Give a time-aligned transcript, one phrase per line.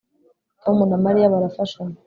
[0.63, 1.97] Tom na Mariya barafashanya